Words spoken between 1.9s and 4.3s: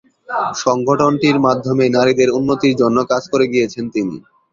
নারীদের উন্নতির জন্য কাজ করে গিয়েছেন তিনি।